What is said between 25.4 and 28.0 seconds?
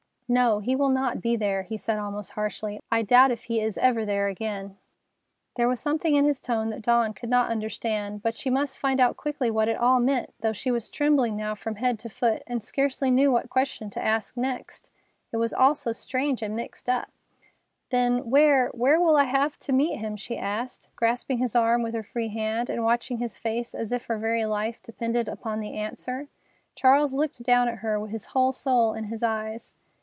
the answer. Charles looked down at